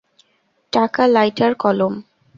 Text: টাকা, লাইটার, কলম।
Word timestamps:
টাকা, 0.73 1.03
লাইটার, 1.07 1.51
কলম। 1.55 1.93